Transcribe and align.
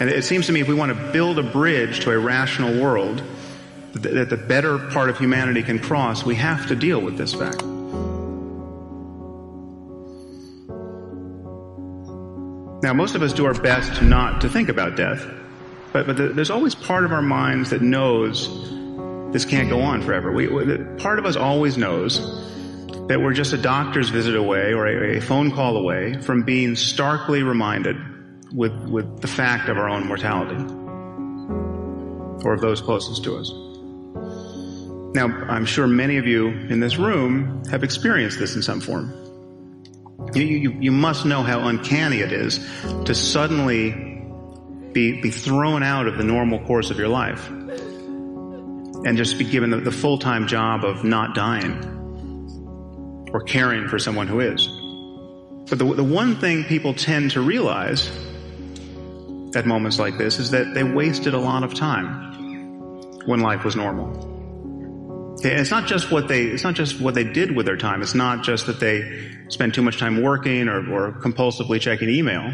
And 0.00 0.08
it 0.08 0.24
seems 0.24 0.46
to 0.46 0.52
me 0.52 0.60
if 0.60 0.68
we 0.68 0.74
want 0.74 0.96
to 0.96 1.12
build 1.12 1.38
a 1.38 1.42
bridge 1.42 2.00
to 2.00 2.12
a 2.12 2.18
rational 2.18 2.80
world 2.80 3.22
that 3.94 4.30
the 4.30 4.36
better 4.36 4.78
part 4.78 5.10
of 5.10 5.18
humanity 5.18 5.62
can 5.62 5.78
cross, 5.78 6.24
we 6.24 6.36
have 6.36 6.68
to 6.68 6.76
deal 6.76 7.00
with 7.00 7.16
this 7.16 7.34
fact. 7.34 7.62
Now, 12.80 12.92
most 12.94 13.16
of 13.16 13.22
us 13.22 13.32
do 13.32 13.44
our 13.44 13.54
best 13.54 14.00
not 14.02 14.40
to 14.42 14.48
think 14.48 14.68
about 14.68 14.96
death, 14.96 15.26
but, 15.92 16.06
but 16.06 16.36
there's 16.36 16.50
always 16.50 16.76
part 16.76 17.04
of 17.04 17.12
our 17.12 17.22
minds 17.22 17.70
that 17.70 17.82
knows 17.82 18.48
this 19.32 19.44
can't 19.44 19.68
go 19.68 19.80
on 19.80 20.00
forever. 20.02 20.30
We, 20.30 20.46
part 20.98 21.18
of 21.18 21.26
us 21.26 21.34
always 21.34 21.76
knows 21.76 22.20
that 23.08 23.20
we're 23.20 23.32
just 23.32 23.52
a 23.52 23.58
doctor's 23.58 24.10
visit 24.10 24.36
away 24.36 24.72
or 24.74 24.86
a, 24.86 25.16
a 25.16 25.20
phone 25.20 25.50
call 25.50 25.76
away 25.76 26.20
from 26.22 26.44
being 26.44 26.76
starkly 26.76 27.42
reminded 27.42 27.96
with, 28.52 28.72
with 28.88 29.20
the 29.20 29.28
fact 29.28 29.68
of 29.68 29.78
our 29.78 29.88
own 29.88 30.06
mortality 30.06 30.56
or 32.44 32.54
of 32.54 32.60
those 32.60 32.80
closest 32.80 33.24
to 33.24 33.36
us. 33.36 33.52
Now, 35.14 35.26
I'm 35.48 35.64
sure 35.64 35.86
many 35.86 36.18
of 36.18 36.26
you 36.26 36.48
in 36.48 36.80
this 36.80 36.96
room 36.98 37.64
have 37.70 37.82
experienced 37.82 38.38
this 38.38 38.54
in 38.54 38.62
some 38.62 38.80
form. 38.80 39.12
You, 40.34 40.42
you, 40.42 40.70
you 40.80 40.92
must 40.92 41.24
know 41.24 41.42
how 41.42 41.66
uncanny 41.66 42.20
it 42.20 42.32
is 42.32 42.58
to 43.04 43.14
suddenly 43.14 43.90
be, 44.92 45.20
be 45.20 45.30
thrown 45.30 45.82
out 45.82 46.06
of 46.06 46.18
the 46.18 46.24
normal 46.24 46.58
course 46.66 46.90
of 46.90 46.98
your 46.98 47.08
life 47.08 47.48
and 47.48 49.16
just 49.16 49.38
be 49.38 49.44
given 49.44 49.70
the, 49.70 49.78
the 49.78 49.92
full 49.92 50.18
time 50.18 50.46
job 50.46 50.84
of 50.84 51.04
not 51.04 51.34
dying 51.34 51.96
or 53.32 53.40
caring 53.40 53.88
for 53.88 53.98
someone 53.98 54.26
who 54.26 54.40
is. 54.40 54.66
But 55.70 55.78
the, 55.78 55.94
the 55.94 56.04
one 56.04 56.36
thing 56.36 56.64
people 56.64 56.94
tend 56.94 57.30
to 57.32 57.40
realize 57.40 58.10
at 59.54 59.66
moments 59.66 59.98
like 59.98 60.18
this 60.18 60.38
is 60.38 60.50
that 60.50 60.74
they 60.74 60.84
wasted 60.84 61.34
a 61.34 61.38
lot 61.38 61.62
of 61.62 61.74
time 61.74 63.18
when 63.26 63.40
life 63.40 63.64
was 63.64 63.76
normal. 63.76 65.36
It's 65.40 65.70
not 65.70 65.86
just 65.86 66.10
what 66.10 66.26
they, 66.26 66.44
it's 66.44 66.64
not 66.64 66.74
just 66.74 67.00
what 67.00 67.14
they 67.14 67.24
did 67.24 67.54
with 67.54 67.66
their 67.66 67.76
time. 67.76 68.02
It's 68.02 68.14
not 68.14 68.42
just 68.42 68.66
that 68.66 68.80
they 68.80 69.36
spent 69.48 69.74
too 69.74 69.82
much 69.82 69.98
time 69.98 70.22
working 70.22 70.68
or, 70.68 70.78
or 70.92 71.12
compulsively 71.12 71.80
checking 71.80 72.08
email. 72.08 72.52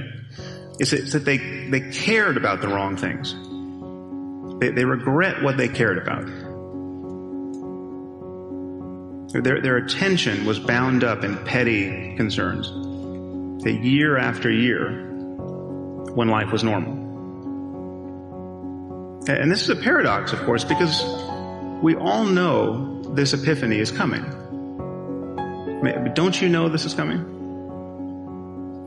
It's, 0.78 0.92
it's, 0.92 1.12
that 1.12 1.24
they, 1.24 1.38
they 1.70 1.80
cared 1.92 2.36
about 2.36 2.60
the 2.60 2.68
wrong 2.68 2.96
things. 2.96 3.32
They, 4.60 4.70
they 4.70 4.84
regret 4.84 5.42
what 5.42 5.56
they 5.56 5.68
cared 5.68 5.98
about. 5.98 6.26
Their, 9.42 9.60
their 9.60 9.76
attention 9.78 10.44
was 10.44 10.60
bound 10.60 11.04
up 11.04 11.24
in 11.24 11.38
petty 11.44 12.16
concerns. 12.16 12.68
That 13.64 13.80
year 13.82 14.18
after 14.18 14.50
year, 14.50 15.13
when 16.12 16.28
life 16.28 16.52
was 16.52 16.62
normal. 16.62 16.92
And 19.26 19.50
this 19.50 19.62
is 19.62 19.70
a 19.70 19.76
paradox, 19.76 20.32
of 20.32 20.40
course, 20.40 20.64
because 20.64 21.02
we 21.82 21.94
all 21.94 22.24
know 22.24 23.02
this 23.14 23.32
epiphany 23.32 23.78
is 23.78 23.90
coming. 23.90 24.22
Don't 26.14 26.40
you 26.40 26.48
know 26.48 26.68
this 26.68 26.84
is 26.84 26.94
coming? 26.94 27.24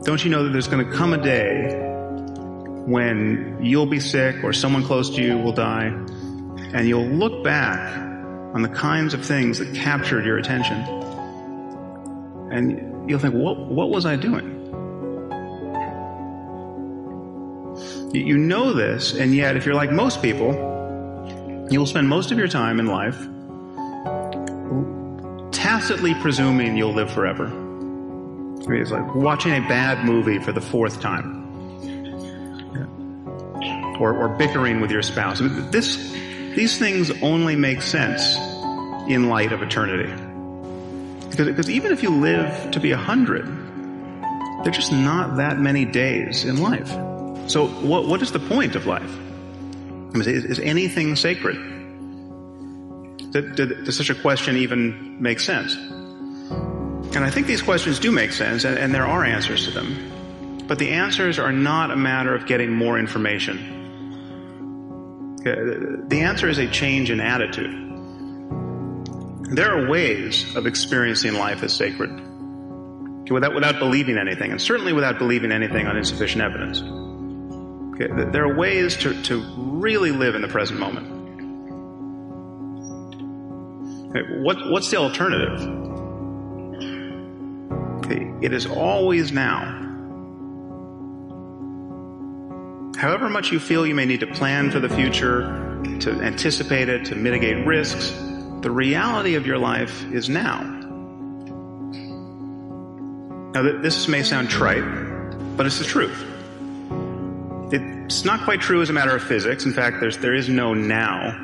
Don't 0.04 0.24
you 0.24 0.30
know 0.30 0.44
that 0.44 0.50
there's 0.50 0.68
going 0.68 0.88
to 0.88 0.96
come 0.96 1.12
a 1.12 1.18
day 1.18 1.76
when 2.86 3.58
you'll 3.60 3.86
be 3.86 4.00
sick 4.00 4.42
or 4.42 4.52
someone 4.52 4.84
close 4.84 5.10
to 5.10 5.22
you 5.22 5.36
will 5.38 5.52
die 5.52 5.86
and 5.86 6.88
you'll 6.88 7.06
look 7.06 7.44
back 7.44 7.98
on 8.54 8.62
the 8.62 8.68
kinds 8.68 9.12
of 9.12 9.24
things 9.24 9.58
that 9.58 9.74
captured 9.74 10.24
your 10.24 10.38
attention 10.38 10.78
and 12.50 13.10
you'll 13.10 13.18
think, 13.18 13.34
what, 13.34 13.58
what 13.58 13.90
was 13.90 14.06
I 14.06 14.16
doing? 14.16 14.57
You 18.12 18.38
know 18.38 18.72
this, 18.72 19.14
and 19.14 19.34
yet 19.34 19.56
if 19.56 19.66
you're 19.66 19.74
like 19.74 19.92
most 19.92 20.22
people, 20.22 20.52
you 21.70 21.78
will 21.78 21.86
spend 21.86 22.08
most 22.08 22.32
of 22.32 22.38
your 22.38 22.48
time 22.48 22.80
in 22.80 22.86
life 22.86 23.18
tacitly 25.52 26.14
presuming 26.14 26.76
you'll 26.76 26.94
live 26.94 27.12
forever. 27.12 27.46
It's 28.70 28.90
like 28.90 29.14
watching 29.14 29.52
a 29.52 29.60
bad 29.60 30.04
movie 30.06 30.38
for 30.38 30.52
the 30.52 30.60
fourth 30.60 31.00
time. 31.00 31.36
Or, 34.00 34.14
or 34.16 34.28
bickering 34.28 34.80
with 34.80 34.90
your 34.90 35.02
spouse. 35.02 35.40
This, 35.70 35.96
these 36.54 36.78
things 36.78 37.10
only 37.22 37.56
make 37.56 37.82
sense 37.82 38.36
in 39.08 39.28
light 39.28 39.52
of 39.52 39.62
eternity. 39.62 40.10
Because, 41.28 41.46
because 41.48 41.68
even 41.68 41.92
if 41.92 42.02
you 42.02 42.10
live 42.10 42.70
to 42.70 42.80
be 42.80 42.92
a 42.92 42.96
hundred, 42.96 43.46
they're 44.64 44.72
just 44.72 44.92
not 44.92 45.36
that 45.36 45.58
many 45.58 45.84
days 45.84 46.44
in 46.44 46.58
life. 46.58 46.90
So 47.48 47.66
what, 47.66 48.06
what 48.06 48.22
is 48.22 48.30
the 48.30 48.38
point 48.38 48.76
of 48.76 48.86
life? 48.86 49.10
Is, 50.14 50.26
is 50.26 50.58
anything 50.60 51.16
sacred? 51.16 51.76
does 53.30 53.96
such 53.96 54.10
a 54.10 54.14
question 54.14 54.56
even 54.56 55.22
make 55.22 55.40
sense? 55.40 55.74
And 55.74 57.18
I 57.18 57.30
think 57.30 57.46
these 57.46 57.62
questions 57.62 57.98
do 57.98 58.10
make 58.10 58.32
sense, 58.32 58.64
and, 58.64 58.78
and 58.78 58.94
there 58.94 59.06
are 59.06 59.24
answers 59.24 59.64
to 59.64 59.70
them. 59.70 60.64
But 60.66 60.78
the 60.78 60.90
answers 60.90 61.38
are 61.38 61.52
not 61.52 61.90
a 61.90 61.96
matter 61.96 62.34
of 62.34 62.46
getting 62.46 62.70
more 62.70 62.98
information. 62.98 63.76
Uh, 65.40 66.06
the 66.08 66.20
answer 66.20 66.48
is 66.48 66.58
a 66.58 66.68
change 66.68 67.10
in 67.10 67.20
attitude. 67.20 67.86
There 69.50 69.72
are 69.72 69.88
ways 69.88 70.54
of 70.56 70.66
experiencing 70.66 71.34
life 71.34 71.62
as 71.62 71.74
sacred 71.74 72.10
without, 73.30 73.54
without 73.54 73.78
believing 73.78 74.18
anything, 74.18 74.50
and 74.50 74.60
certainly 74.60 74.92
without 74.92 75.18
believing 75.18 75.52
anything 75.52 75.86
on 75.86 75.96
insufficient 75.96 76.42
evidence. 76.42 76.82
Okay, 78.00 78.30
there 78.30 78.44
are 78.44 78.54
ways 78.54 78.96
to, 78.98 79.20
to 79.24 79.40
really 79.56 80.12
live 80.12 80.36
in 80.36 80.42
the 80.42 80.48
present 80.48 80.78
moment. 80.78 81.08
Okay, 84.10 84.40
what, 84.40 84.70
what's 84.70 84.88
the 84.88 84.98
alternative? 84.98 85.60
Okay, 87.98 88.32
it 88.40 88.52
is 88.52 88.66
always 88.66 89.32
now. 89.32 89.74
However 92.96 93.28
much 93.28 93.50
you 93.50 93.58
feel 93.58 93.84
you 93.84 93.96
may 93.96 94.04
need 94.04 94.20
to 94.20 94.28
plan 94.28 94.70
for 94.70 94.78
the 94.78 94.88
future, 94.88 95.42
to 96.00 96.12
anticipate 96.22 96.88
it, 96.88 97.04
to 97.06 97.16
mitigate 97.16 97.66
risks, 97.66 98.10
the 98.60 98.70
reality 98.70 99.34
of 99.34 99.44
your 99.44 99.58
life 99.58 100.04
is 100.12 100.28
now. 100.28 100.62
Now, 103.54 103.80
this 103.80 104.06
may 104.06 104.22
sound 104.22 104.50
trite, 104.50 104.84
but 105.56 105.66
it's 105.66 105.80
the 105.80 105.84
truth. 105.84 106.24
It's 108.08 108.24
not 108.24 108.40
quite 108.40 108.62
true 108.62 108.80
as 108.80 108.88
a 108.88 108.94
matter 108.94 109.14
of 109.14 109.22
physics. 109.22 109.66
In 109.66 109.72
fact, 109.74 110.00
there's, 110.00 110.16
there 110.16 110.34
is 110.34 110.48
no 110.48 110.72
now 110.72 111.38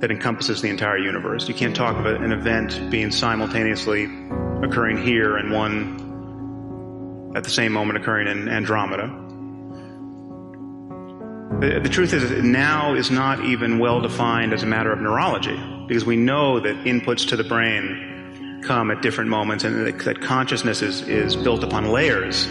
that 0.00 0.10
encompasses 0.10 0.60
the 0.60 0.68
entire 0.68 0.98
universe. 0.98 1.48
You 1.48 1.54
can't 1.54 1.74
talk 1.74 1.96
of 1.96 2.04
an 2.04 2.30
event 2.30 2.90
being 2.90 3.10
simultaneously 3.10 4.04
occurring 4.62 5.02
here 5.02 5.38
and 5.38 5.50
one 5.50 7.32
at 7.34 7.42
the 7.42 7.48
same 7.48 7.72
moment 7.72 7.96
occurring 7.96 8.28
in 8.28 8.50
Andromeda. 8.50 9.06
The, 11.60 11.80
the 11.80 11.88
truth 11.88 12.12
is, 12.12 12.44
now 12.44 12.92
is 12.92 13.10
not 13.10 13.42
even 13.46 13.78
well 13.78 14.02
defined 14.02 14.52
as 14.52 14.62
a 14.62 14.66
matter 14.66 14.92
of 14.92 15.00
neurology, 15.00 15.58
because 15.86 16.04
we 16.04 16.16
know 16.16 16.60
that 16.60 16.76
inputs 16.84 17.26
to 17.30 17.36
the 17.36 17.44
brain 17.44 18.60
come 18.62 18.90
at 18.90 19.00
different 19.00 19.30
moments 19.30 19.64
and 19.64 19.86
that, 19.86 20.00
that 20.00 20.20
consciousness 20.20 20.82
is, 20.82 21.00
is 21.08 21.34
built 21.34 21.64
upon 21.64 21.86
layers 21.86 22.44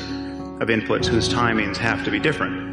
of 0.59 0.69
inputs 0.69 1.05
whose 1.05 1.29
timings 1.29 1.77
have 1.77 2.03
to 2.03 2.09
be 2.09 2.17
different 2.17 2.66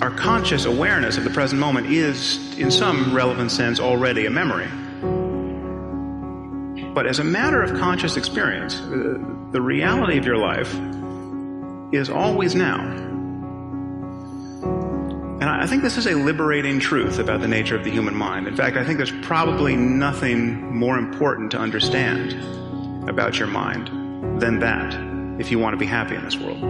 our 0.00 0.10
conscious 0.10 0.64
awareness 0.64 1.18
of 1.18 1.24
the 1.24 1.30
present 1.30 1.60
moment 1.60 1.86
is, 1.88 2.58
in 2.58 2.70
some 2.70 3.14
relevant 3.14 3.50
sense, 3.50 3.78
already 3.78 4.24
a 4.24 4.30
memory. 4.30 4.68
But 6.94 7.06
as 7.06 7.18
a 7.18 7.24
matter 7.24 7.62
of 7.62 7.78
conscious 7.78 8.16
experience, 8.16 8.76
uh, 8.76 9.18
the 9.52 9.60
reality 9.60 10.16
of 10.16 10.24
your 10.24 10.38
life 10.38 10.74
is 11.92 12.08
always 12.08 12.54
now. 12.54 12.80
And 15.40 15.48
I 15.48 15.66
think 15.66 15.82
this 15.82 15.96
is 15.96 16.06
a 16.06 16.14
liberating 16.14 16.80
truth 16.80 17.18
about 17.18 17.40
the 17.40 17.48
nature 17.48 17.76
of 17.76 17.84
the 17.84 17.90
human 17.90 18.14
mind. 18.14 18.46
In 18.46 18.56
fact, 18.56 18.76
I 18.76 18.84
think 18.84 18.96
there's 18.96 19.12
probably 19.22 19.76
nothing 19.76 20.76
more 20.76 20.98
important 20.98 21.50
to 21.52 21.58
understand 21.58 22.32
about 23.08 23.38
your 23.38 23.48
mind 23.48 23.88
than 24.40 24.60
that 24.60 24.94
if 25.40 25.50
you 25.50 25.58
want 25.58 25.74
to 25.74 25.78
be 25.78 25.86
happy 25.86 26.14
in 26.14 26.24
this 26.24 26.36
world. 26.38 26.69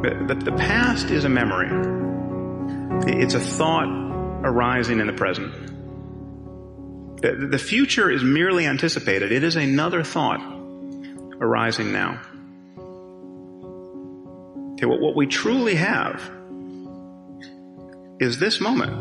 But 0.00 0.44
the 0.44 0.52
past 0.52 1.10
is 1.10 1.24
a 1.24 1.28
memory. 1.28 1.68
It's 3.06 3.34
a 3.34 3.40
thought 3.40 3.88
arising 4.44 5.00
in 5.00 5.08
the 5.08 5.12
present. 5.12 5.52
The 7.20 7.58
future 7.58 8.08
is 8.08 8.22
merely 8.22 8.64
anticipated. 8.64 9.32
It 9.32 9.42
is 9.42 9.56
another 9.56 10.04
thought 10.04 10.40
arising 11.40 11.92
now. 11.92 12.20
Okay, 14.74 14.86
what 14.86 15.16
we 15.16 15.26
truly 15.26 15.74
have 15.74 16.30
is 18.20 18.38
this 18.38 18.60
moment. 18.60 18.92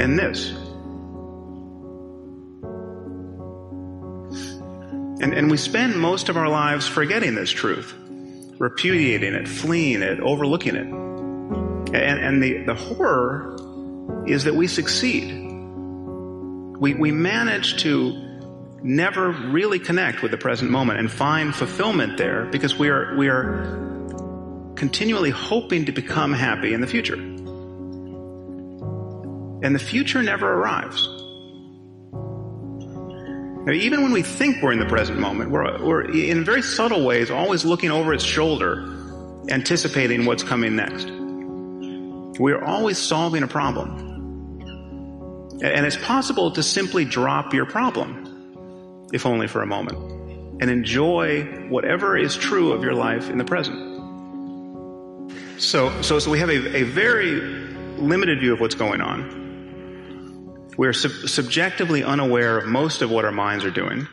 And 0.00 0.18
this. 0.18 0.50
And, 5.22 5.34
and 5.34 5.50
we 5.50 5.58
spend 5.58 5.96
most 5.96 6.30
of 6.30 6.38
our 6.38 6.48
lives 6.48 6.86
forgetting 6.88 7.34
this 7.34 7.50
truth 7.50 7.94
repudiating 8.60 9.34
it, 9.34 9.48
fleeing 9.48 10.02
it, 10.02 10.20
overlooking 10.20 10.76
it. 10.76 10.86
And, 10.86 11.96
and 11.96 12.42
the, 12.42 12.62
the 12.64 12.74
horror 12.74 13.56
is 14.26 14.44
that 14.44 14.54
we 14.54 14.66
succeed. 14.66 15.32
We, 16.78 16.92
we 16.94 17.10
manage 17.10 17.82
to 17.82 18.12
never 18.82 19.30
really 19.30 19.78
connect 19.78 20.22
with 20.22 20.30
the 20.30 20.36
present 20.36 20.70
moment 20.70 20.98
and 20.98 21.10
find 21.10 21.54
fulfillment 21.54 22.18
there 22.18 22.44
because 22.46 22.78
we 22.78 22.90
are, 22.90 23.16
we 23.16 23.28
are 23.28 23.64
continually 24.76 25.30
hoping 25.30 25.86
to 25.86 25.92
become 25.92 26.34
happy 26.34 26.74
in 26.74 26.82
the 26.82 26.86
future. 26.86 27.16
And 29.62 29.74
the 29.74 29.78
future 29.78 30.22
never 30.22 30.46
arrives. 30.46 31.19
Now, 33.64 33.72
even 33.72 34.02
when 34.02 34.12
we 34.12 34.22
think 34.22 34.62
we're 34.62 34.72
in 34.72 34.78
the 34.78 34.86
present 34.86 35.18
moment, 35.18 35.50
we're, 35.50 35.84
we're 35.84 36.10
in 36.10 36.44
very 36.44 36.62
subtle 36.62 37.04
ways 37.04 37.30
always 37.30 37.62
looking 37.62 37.90
over 37.90 38.14
its 38.14 38.24
shoulder, 38.24 38.82
anticipating 39.50 40.24
what's 40.24 40.42
coming 40.42 40.76
next. 40.76 41.10
We're 42.40 42.64
always 42.64 42.96
solving 42.96 43.42
a 43.42 43.46
problem. 43.46 44.08
And 45.62 45.84
it's 45.84 45.98
possible 45.98 46.50
to 46.52 46.62
simply 46.62 47.04
drop 47.04 47.52
your 47.52 47.66
problem, 47.66 49.08
if 49.12 49.26
only 49.26 49.46
for 49.46 49.60
a 49.60 49.66
moment, 49.66 49.98
and 50.62 50.70
enjoy 50.70 51.44
whatever 51.68 52.16
is 52.16 52.34
true 52.36 52.72
of 52.72 52.82
your 52.82 52.94
life 52.94 53.28
in 53.28 53.36
the 53.36 53.44
present. 53.44 53.90
So, 55.60 56.00
so, 56.00 56.18
so 56.18 56.30
we 56.30 56.38
have 56.38 56.48
a, 56.48 56.76
a 56.78 56.82
very 56.84 57.32
limited 57.98 58.40
view 58.40 58.54
of 58.54 58.60
what's 58.60 58.74
going 58.74 59.02
on. 59.02 59.49
We're 60.80 60.94
sub- 60.94 61.28
subjectively 61.28 62.02
unaware 62.02 62.56
of 62.56 62.64
most 62.64 63.02
of 63.02 63.10
what 63.10 63.26
our 63.26 63.32
minds 63.32 63.66
are 63.66 63.70
doing. 63.70 64.08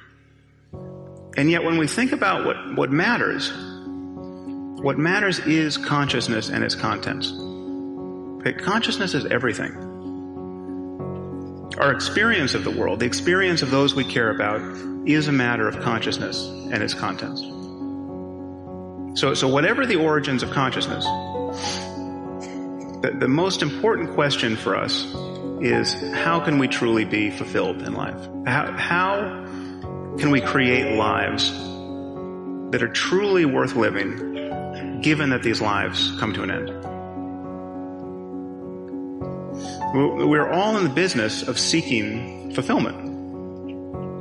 And 1.38 1.50
yet, 1.50 1.64
when 1.64 1.78
we 1.78 1.88
think 1.88 2.12
about 2.12 2.46
what, 2.46 2.76
what 2.76 2.92
matters, 2.92 3.54
what 4.84 4.98
matters 4.98 5.40
is 5.40 5.78
consciousness 5.78 6.50
and 6.50 6.66
its 6.66 6.76
contents. 6.76 7.32
Okay? 8.42 8.52
Consciousness 8.52 9.14
is 9.14 9.26
everything. 9.28 9.78
Our 11.78 11.94
experience 11.94 12.54
of 12.54 12.66
the 12.66 12.72
world, 12.72 13.00
the 13.00 13.06
experience 13.06 13.62
of 13.62 13.72
those 13.72 13.96
we 13.96 14.04
care 14.04 14.30
about, 14.30 14.60
is 15.08 15.30
a 15.30 15.32
matter 15.32 15.70
of 15.70 15.80
consciousness 15.80 16.44
and 16.44 16.84
its 16.84 16.94
contents. 16.94 17.40
So, 19.18 19.34
so 19.34 19.48
whatever 19.48 19.86
the 19.86 19.96
origins 19.96 20.44
of 20.44 20.52
consciousness, 20.52 21.06
the, 23.04 23.16
the 23.18 23.30
most 23.30 23.62
important 23.62 24.14
question 24.16 24.58
for 24.58 24.76
us 24.76 25.06
is 25.62 25.94
how 26.14 26.40
can 26.40 26.60
we 26.60 26.68
truly 26.68 27.06
be 27.06 27.30
fulfilled 27.32 27.82
in 27.82 27.94
life? 27.94 28.28
How, 28.46 28.72
how 28.72 29.16
can 30.18 30.32
we 30.32 30.42
create 30.42 30.96
lives 30.96 31.52
that 32.72 32.84
are 32.84 32.92
truly 32.92 33.46
worth 33.46 33.76
living, 33.76 35.02
given 35.02 35.30
that 35.30 35.44
these 35.44 35.62
lives 35.62 36.12
come 36.20 36.34
to 36.34 36.44
an 36.44 36.52
end? 36.52 36.70
We're 39.94 40.50
all 40.52 40.78
in 40.78 40.84
the 40.84 40.90
business 40.90 41.48
of 41.48 41.58
seeking 41.58 42.54
fulfillment 42.54 42.98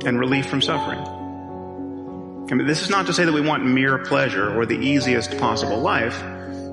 and 0.07 0.19
relief 0.19 0.47
from 0.47 0.61
suffering. 0.61 0.99
I 2.49 2.55
mean, 2.55 2.65
this 2.65 2.81
is 2.81 2.89
not 2.89 3.07
to 3.07 3.13
say 3.13 3.25
that 3.25 3.33
we 3.33 3.41
want 3.41 3.65
mere 3.65 3.97
pleasure 3.97 4.57
or 4.57 4.65
the 4.65 4.77
easiest 4.77 5.37
possible 5.37 5.79
life 5.79 6.23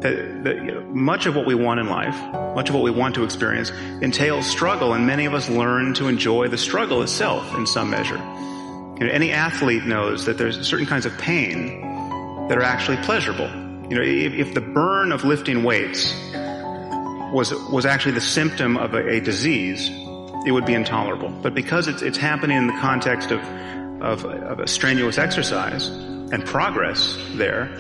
that, 0.05 0.45
that 0.45 0.57
you 0.57 0.71
know, 0.71 0.83
much 0.93 1.25
of 1.25 1.35
what 1.35 1.47
we 1.47 1.55
want 1.55 1.81
in 1.81 1.89
life, 1.89 2.15
much 2.55 2.69
of 2.69 2.75
what 2.75 2.85
we 2.85 2.91
want 2.91 3.15
to 3.15 3.25
experience, 3.25 3.71
entails 4.03 4.47
struggle, 4.47 4.93
and 4.93 5.07
many 5.07 5.25
of 5.25 5.33
us 5.33 5.49
learn 5.49 5.95
to 5.95 6.09
enjoy 6.09 6.47
the 6.47 6.59
struggle 6.59 7.03
itself 7.03 7.55
in 7.55 7.67
some 7.67 7.89
measure. 7.89 8.19
You 8.99 9.07
know, 9.07 9.11
any 9.11 9.33
athlete 9.33 9.87
knows 9.87 10.27
that 10.27 10.37
there's 10.37 10.69
certain 10.69 10.87
kinds 10.87 11.07
of 11.07 11.17
pain 11.17 11.81
that 12.49 12.59
are 12.59 12.63
actually 12.63 12.99
pleasurable. 12.99 13.49
You 13.89 13.97
know, 13.97 14.03
if, 14.03 14.35
if 14.35 14.55
the 14.55 14.61
burn 14.61 15.11
of 15.11 15.25
lifting 15.25 15.65
weights 15.65 16.15
was 17.33 17.55
was 17.71 17.87
actually 17.87 18.13
the 18.13 18.21
symptom 18.21 18.77
of 18.77 18.93
a, 18.93 19.09
a 19.09 19.21
disease, 19.21 19.89
it 20.47 20.53
would 20.53 20.67
be 20.67 20.75
intolerable. 20.75 21.31
But 21.31 21.55
because 21.55 21.89
it's 21.89 22.03
it's 22.03 22.19
happening 22.19 22.59
in 22.59 22.67
the 22.67 22.79
context 22.79 23.31
of 23.31 23.41
of, 24.03 24.27
of 24.27 24.61
a 24.61 24.69
strenuous 24.69 25.17
exercise 25.17 25.89
and 25.89 26.45
progress 26.45 27.17
there, 27.37 27.75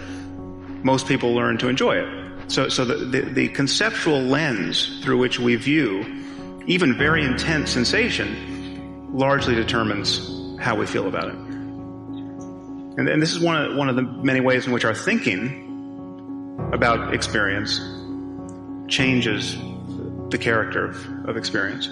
most 0.84 1.08
people 1.08 1.34
learn 1.34 1.58
to 1.58 1.68
enjoy 1.68 1.96
it. 1.96 2.52
So, 2.52 2.68
so 2.68 2.84
the, 2.84 2.96
the, 2.96 3.20
the 3.22 3.48
conceptual 3.48 4.20
lens 4.20 5.00
through 5.02 5.18
which 5.18 5.40
we 5.40 5.56
view 5.56 6.22
even 6.66 6.96
very 6.96 7.24
intense 7.24 7.70
sensation 7.70 9.10
largely 9.12 9.54
determines 9.54 10.58
how 10.60 10.76
we 10.76 10.86
feel 10.86 11.08
about 11.08 11.28
it. 11.28 11.34
And, 11.34 13.08
and, 13.08 13.20
this 13.20 13.32
is 13.32 13.40
one 13.40 13.56
of, 13.56 13.76
one 13.76 13.88
of 13.88 13.96
the 13.96 14.02
many 14.02 14.40
ways 14.40 14.66
in 14.66 14.72
which 14.72 14.84
our 14.84 14.94
thinking 14.94 15.62
about 16.72 17.12
experience 17.12 17.80
changes 18.88 19.56
the 20.30 20.38
character 20.38 20.86
of, 20.86 21.28
of 21.28 21.36
experience. 21.36 21.86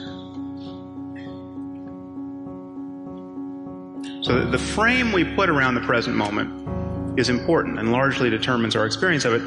So 4.25 4.45
the 4.49 4.59
frame 4.59 5.13
we 5.13 5.25
put 5.25 5.49
around 5.49 5.75
the 5.75 5.81
present 5.81 6.17
moment 6.17 6.72
is 7.17 7.29
important 7.29 7.79
and 7.79 7.93
largely 7.93 8.31
determines 8.31 8.75
our 8.75 8.87
experience 8.87 9.25
of 9.25 9.35
it. 9.35 9.43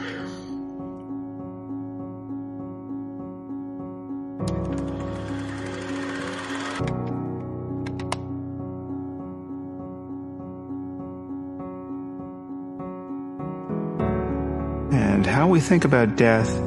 And 14.93 15.25
how 15.25 15.47
we 15.47 15.59
think 15.59 15.85
about 15.85 16.15
death 16.15 16.61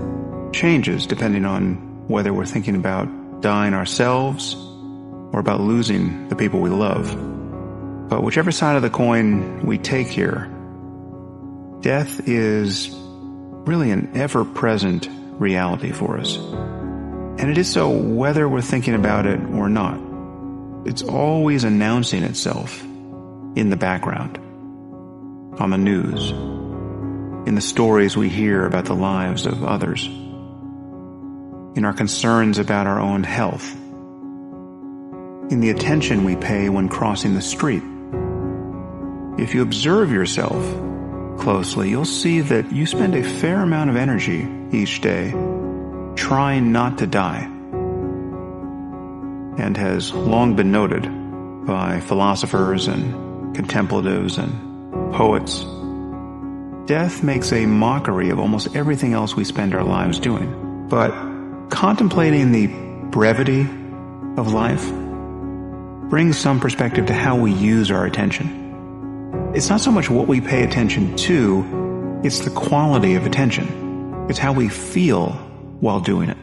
changes 0.52 1.06
depending 1.06 1.44
on 1.44 1.74
whether 2.08 2.32
we're 2.32 2.46
thinking 2.46 2.74
about 2.74 3.40
dying 3.40 3.74
ourselves 3.74 4.56
or 5.32 5.38
about 5.38 5.60
losing 5.60 6.28
the 6.28 6.34
people 6.34 6.60
we 6.60 6.70
love. 6.70 7.06
But 8.08 8.22
whichever 8.24 8.50
side 8.50 8.74
of 8.76 8.82
the 8.82 8.90
coin 8.90 9.64
we 9.64 9.78
take 9.78 10.08
here, 10.08 10.50
Death 11.80 12.28
is 12.28 12.90
really 12.92 13.92
an 13.92 14.10
ever 14.14 14.44
present 14.44 15.08
reality 15.38 15.92
for 15.92 16.18
us. 16.18 16.36
And 16.36 17.50
it 17.50 17.56
is 17.56 17.70
so 17.70 17.88
whether 17.88 18.48
we're 18.48 18.62
thinking 18.62 18.94
about 18.94 19.26
it 19.26 19.38
or 19.40 19.68
not. 19.68 20.00
It's 20.86 21.02
always 21.02 21.62
announcing 21.62 22.24
itself 22.24 22.82
in 22.82 23.70
the 23.70 23.76
background, 23.76 24.38
on 25.60 25.70
the 25.70 25.78
news, 25.78 26.30
in 27.46 27.54
the 27.54 27.60
stories 27.60 28.16
we 28.16 28.28
hear 28.28 28.66
about 28.66 28.86
the 28.86 28.94
lives 28.94 29.46
of 29.46 29.62
others, 29.62 30.04
in 31.76 31.84
our 31.84 31.92
concerns 31.92 32.58
about 32.58 32.88
our 32.88 32.98
own 32.98 33.22
health, 33.22 33.72
in 35.52 35.60
the 35.60 35.70
attention 35.70 36.24
we 36.24 36.34
pay 36.34 36.68
when 36.68 36.88
crossing 36.88 37.34
the 37.34 37.40
street. 37.40 37.84
If 39.38 39.54
you 39.54 39.62
observe 39.62 40.10
yourself 40.10 40.64
closely, 41.48 41.88
you'll 41.88 42.04
see 42.04 42.42
that 42.42 42.70
you 42.70 42.84
spend 42.84 43.14
a 43.14 43.22
fair 43.22 43.62
amount 43.62 43.88
of 43.88 43.96
energy 43.96 44.46
each 44.70 45.00
day 45.00 45.30
trying 46.14 46.72
not 46.72 46.98
to 46.98 47.06
die. 47.06 47.44
And 49.56 49.74
has 49.74 50.12
long 50.12 50.56
been 50.56 50.70
noted 50.70 51.04
by 51.64 52.00
philosophers 52.00 52.86
and 52.86 53.56
contemplatives 53.56 54.36
and 54.36 54.52
poets. 55.14 55.64
Death 56.84 57.22
makes 57.22 57.50
a 57.50 57.64
mockery 57.64 58.28
of 58.28 58.38
almost 58.38 58.76
everything 58.76 59.14
else 59.14 59.34
we 59.34 59.44
spend 59.44 59.74
our 59.74 59.84
lives 59.84 60.20
doing. 60.20 60.86
But 60.90 61.12
contemplating 61.70 62.52
the 62.52 62.66
brevity 63.08 63.62
of 64.36 64.52
life 64.52 64.86
brings 66.10 66.36
some 66.36 66.60
perspective 66.60 67.06
to 67.06 67.14
how 67.14 67.36
we 67.40 67.54
use 67.54 67.90
our 67.90 68.04
attention. 68.04 68.67
It's 69.54 69.70
not 69.70 69.80
so 69.80 69.90
much 69.90 70.10
what 70.10 70.28
we 70.28 70.40
pay 70.42 70.62
attention 70.62 71.16
to, 71.16 72.20
it's 72.22 72.40
the 72.40 72.50
quality 72.50 73.14
of 73.14 73.24
attention. 73.24 74.26
It's 74.28 74.38
how 74.38 74.52
we 74.52 74.68
feel 74.68 75.30
while 75.80 76.00
doing 76.00 76.28
it. 76.28 76.36